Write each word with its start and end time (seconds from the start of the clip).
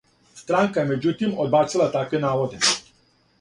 Странка 0.39 0.79
је 0.85 0.89
међутим 0.91 1.35
одбацила 1.45 1.87
такве 1.97 2.23
наводе. 2.25 2.63